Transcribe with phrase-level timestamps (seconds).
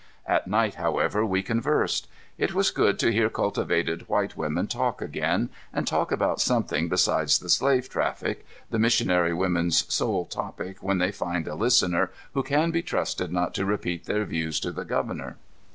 [0.25, 2.07] At night, however, we conversed.
[2.39, 7.37] It was good to hear cultivated white women talk again and talk about something besides
[7.37, 12.71] the slave traffic, the missionary women's sole topic when they find a listener who can
[12.71, 15.37] be trusted not to repeat their views to the governor.